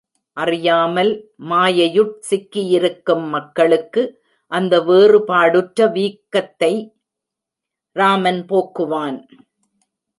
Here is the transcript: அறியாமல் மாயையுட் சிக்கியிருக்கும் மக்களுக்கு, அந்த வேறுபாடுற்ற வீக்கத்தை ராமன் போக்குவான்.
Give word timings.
அறியாமல் 0.37 1.11
மாயையுட் 1.49 2.15
சிக்கியிருக்கும் 2.29 3.27
மக்களுக்கு, 3.29 4.03
அந்த 4.51 4.81
வேறுபாடுற்ற 4.81 5.87
வீக்கத்தை 5.87 6.73
ராமன் 7.95 8.45
போக்குவான். 8.45 9.19